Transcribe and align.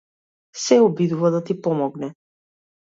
Се 0.61 0.79
обидува 0.87 1.29
да 1.37 1.43
ти 1.43 1.61
помогне. 1.61 2.13